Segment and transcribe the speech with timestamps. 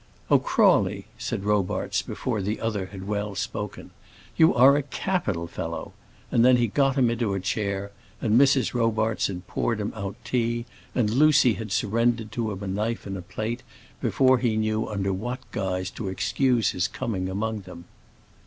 [0.31, 3.91] "Oh, Crawley," said Robarts, before the other had well spoken,
[4.35, 5.93] "you are a capital fellow;"
[6.31, 8.73] and then he got him into a chair, and Mrs.
[8.73, 13.29] Robarts had poured him out tea, and Lucy had surrendered to him a knife and
[13.29, 13.61] plate,
[14.01, 17.85] before he knew under what guise to excuse his coming among them.